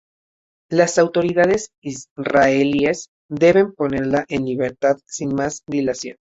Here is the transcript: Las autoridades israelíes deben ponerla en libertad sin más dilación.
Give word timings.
Las 0.71 0.97
autoridades 0.97 1.69
israelíes 1.83 3.09
deben 3.29 3.71
ponerla 3.75 4.25
en 4.29 4.45
libertad 4.45 4.97
sin 5.05 5.35
más 5.35 5.61
dilación. 5.67 6.17